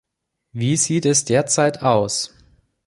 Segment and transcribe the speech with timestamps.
[0.51, 2.33] Wie sieht es derzeit aus?